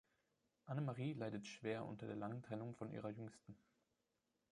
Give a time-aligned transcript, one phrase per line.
[0.65, 3.55] Annemarie leidet schwer unter der langen Trennung von ihrer Jüngsten.